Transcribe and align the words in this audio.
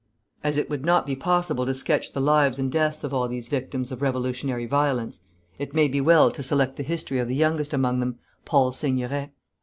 As 0.43 0.57
it 0.57 0.67
would 0.67 0.83
not 0.83 1.05
be 1.05 1.15
possible 1.15 1.63
to 1.63 1.75
sketch 1.75 2.11
the 2.13 2.19
lives 2.19 2.57
and 2.57 2.71
deaths 2.71 3.03
of 3.03 3.13
all 3.13 3.27
these 3.27 3.49
victims 3.49 3.91
of 3.91 4.01
revolutionary 4.01 4.65
violence, 4.65 5.19
it 5.59 5.75
may 5.75 5.87
be 5.87 6.01
well 6.01 6.31
to 6.31 6.41
select 6.41 6.75
the 6.75 6.81
history 6.81 7.19
of 7.19 7.27
the 7.27 7.35
youngest 7.35 7.71
among 7.71 7.99
them, 7.99 8.17
Paul 8.43 8.71
Seigneret. 8.71 9.29